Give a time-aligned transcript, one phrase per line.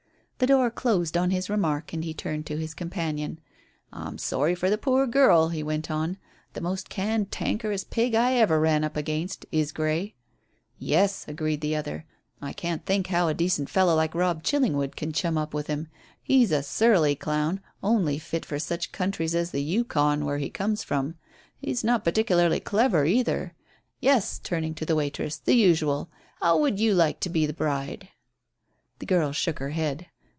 [0.39, 3.39] The door closed on his remark and he turned to his companion.
[3.93, 6.17] "I'm sorry for the poor girl," he went on.
[6.53, 10.15] "The most can tankerous pig I ever ran up against is Grey."
[10.79, 12.05] "Yes," agreed the other;
[12.41, 15.89] "I can't think how a decent fellow like Robb Chillingwood can chum up with him.
[16.23, 20.83] He's a surly clown only fit for such countries as the Yukon, where he comes
[20.83, 21.19] from.
[21.59, 23.53] He's not particularly clever either.
[23.99, 26.09] Yes," turning to the waitress, "the usual.
[26.39, 28.09] How would you like to be the bride?"
[28.97, 30.07] The girl shook her head.